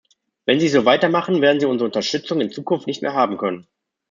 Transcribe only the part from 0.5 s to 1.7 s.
Sie so weitermachen, werden Sie